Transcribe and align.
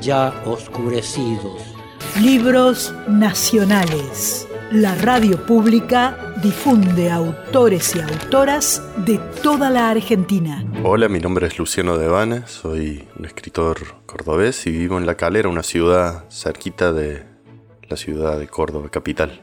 ya 0.00 0.42
oscurecidos. 0.44 1.62
Libros 2.20 2.94
nacionales. 3.08 4.48
La 4.72 4.94
radio 4.96 5.44
pública 5.46 6.34
difunde 6.42 7.10
autores 7.10 7.94
y 7.94 8.00
autoras 8.00 8.82
de 9.04 9.18
toda 9.42 9.70
la 9.70 9.90
Argentina. 9.90 10.64
Hola, 10.82 11.08
mi 11.08 11.20
nombre 11.20 11.46
es 11.46 11.58
Luciano 11.58 11.98
Devane, 11.98 12.46
soy 12.46 13.06
un 13.18 13.26
escritor 13.26 13.78
cordobés 14.06 14.66
y 14.66 14.72
vivo 14.72 14.98
en 14.98 15.06
La 15.06 15.16
Calera, 15.16 15.48
una 15.48 15.62
ciudad 15.62 16.24
cerquita 16.30 16.92
de 16.92 17.24
la 17.88 17.96
ciudad 17.96 18.38
de 18.38 18.48
Córdoba, 18.48 18.88
capital. 18.90 19.40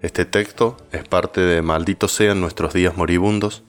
Este 0.00 0.24
texto 0.24 0.76
es 0.92 1.02
parte 1.08 1.40
de 1.40 1.60
Malditos 1.60 2.12
sean 2.12 2.40
nuestros 2.40 2.72
días 2.72 2.96
moribundos, 2.96 3.64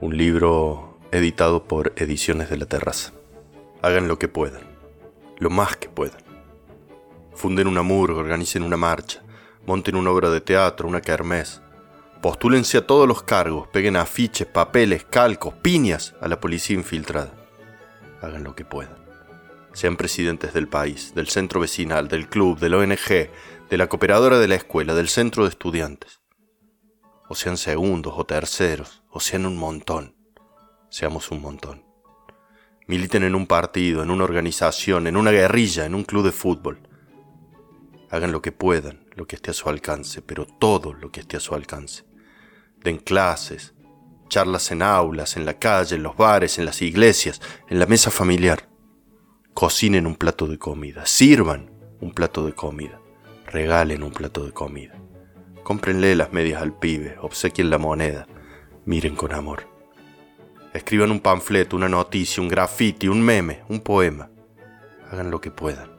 un 0.00 0.16
libro 0.16 0.98
editado 1.12 1.64
por 1.64 1.92
Ediciones 1.94 2.50
de 2.50 2.56
la 2.56 2.66
Terraza. 2.66 3.12
Hagan 3.82 4.08
lo 4.08 4.18
que 4.18 4.26
puedan, 4.26 4.62
lo 5.38 5.50
más 5.50 5.76
que 5.76 5.88
puedan. 5.88 6.22
Funden 7.34 7.66
una 7.66 7.82
murga, 7.82 8.18
organicen 8.18 8.62
una 8.62 8.76
marcha, 8.76 9.22
monten 9.66 9.96
una 9.96 10.10
obra 10.10 10.30
de 10.30 10.40
teatro, 10.40 10.88
una 10.88 11.00
kermés. 11.00 11.62
Postúlense 12.20 12.78
a 12.78 12.86
todos 12.86 13.08
los 13.08 13.22
cargos, 13.22 13.68
peguen 13.68 13.96
afiches, 13.96 14.46
papeles, 14.46 15.04
calcos, 15.04 15.54
piñas 15.54 16.14
a 16.20 16.28
la 16.28 16.40
policía 16.40 16.76
infiltrada. 16.76 17.32
Hagan 18.20 18.44
lo 18.44 18.54
que 18.54 18.64
puedan. 18.64 18.96
Sean 19.72 19.96
presidentes 19.96 20.52
del 20.52 20.68
país, 20.68 21.14
del 21.14 21.28
centro 21.28 21.58
vecinal, 21.58 22.08
del 22.08 22.28
club, 22.28 22.58
del 22.58 22.74
ONG, 22.74 23.30
de 23.70 23.76
la 23.78 23.88
cooperadora 23.88 24.38
de 24.38 24.48
la 24.48 24.54
escuela, 24.54 24.94
del 24.94 25.08
centro 25.08 25.44
de 25.44 25.48
estudiantes. 25.48 26.20
O 27.28 27.34
sean 27.34 27.56
segundos 27.56 28.12
o 28.16 28.24
terceros, 28.24 29.02
o 29.10 29.18
sean 29.18 29.46
un 29.46 29.56
montón. 29.56 30.14
Seamos 30.90 31.30
un 31.30 31.40
montón. 31.40 31.91
Militen 32.86 33.22
en 33.22 33.34
un 33.34 33.46
partido, 33.46 34.02
en 34.02 34.10
una 34.10 34.24
organización, 34.24 35.06
en 35.06 35.16
una 35.16 35.30
guerrilla, 35.30 35.86
en 35.86 35.94
un 35.94 36.04
club 36.04 36.24
de 36.24 36.32
fútbol. 36.32 36.80
Hagan 38.10 38.32
lo 38.32 38.42
que 38.42 38.52
puedan, 38.52 39.06
lo 39.14 39.26
que 39.26 39.36
esté 39.36 39.50
a 39.50 39.54
su 39.54 39.68
alcance, 39.68 40.22
pero 40.22 40.46
todo 40.46 40.92
lo 40.92 41.10
que 41.10 41.20
esté 41.20 41.36
a 41.36 41.40
su 41.40 41.54
alcance. 41.54 42.04
Den 42.82 42.98
clases, 42.98 43.74
charlas 44.28 44.70
en 44.70 44.82
aulas, 44.82 45.36
en 45.36 45.44
la 45.44 45.58
calle, 45.58 45.96
en 45.96 46.02
los 46.02 46.16
bares, 46.16 46.58
en 46.58 46.64
las 46.64 46.82
iglesias, 46.82 47.40
en 47.68 47.78
la 47.78 47.86
mesa 47.86 48.10
familiar. 48.10 48.68
Cocinen 49.54 50.06
un 50.06 50.16
plato 50.16 50.46
de 50.46 50.58
comida, 50.58 51.06
sirvan 51.06 51.70
un 52.00 52.12
plato 52.12 52.44
de 52.44 52.54
comida 52.54 53.02
regalen 53.52 54.02
un 54.02 54.12
plato 54.12 54.44
de 54.44 54.52
comida. 54.52 54.94
Cómprenle 55.62 56.16
las 56.16 56.32
medias 56.32 56.62
al 56.62 56.72
pibe, 56.72 57.16
obsequien 57.20 57.70
la 57.70 57.78
moneda, 57.78 58.26
miren 58.86 59.14
con 59.14 59.32
amor. 59.32 59.71
Escriban 60.72 61.10
un 61.10 61.20
panfleto, 61.20 61.76
una 61.76 61.88
noticia, 61.88 62.42
un 62.42 62.48
graffiti, 62.48 63.06
un 63.06 63.20
meme, 63.20 63.62
un 63.68 63.80
poema. 63.80 64.30
Hagan 65.10 65.30
lo 65.30 65.40
que 65.40 65.50
puedan. 65.50 65.90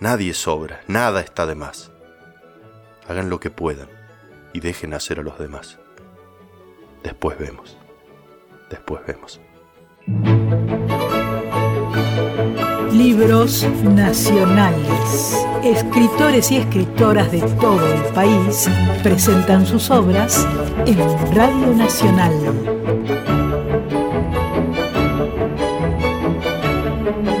Nadie 0.00 0.34
sobra, 0.34 0.80
nada 0.88 1.20
está 1.20 1.46
de 1.46 1.54
más. 1.54 1.92
Hagan 3.06 3.30
lo 3.30 3.38
que 3.38 3.50
puedan 3.50 3.88
y 4.52 4.60
dejen 4.60 4.94
hacer 4.94 5.20
a 5.20 5.22
los 5.22 5.38
demás. 5.38 5.78
Después 7.04 7.38
vemos. 7.38 7.78
Después 8.68 9.02
vemos. 9.06 9.40
Libros 12.92 13.64
nacionales. 13.84 15.36
Escritores 15.62 16.50
y 16.50 16.56
escritoras 16.56 17.30
de 17.30 17.40
todo 17.60 17.86
el 17.92 18.02
país 18.12 18.68
presentan 19.02 19.66
sus 19.66 19.90
obras 19.90 20.46
en 20.86 20.98
Radio 21.34 21.74
Nacional. 21.74 22.99
Thank 27.12 27.26
you. 27.26 27.39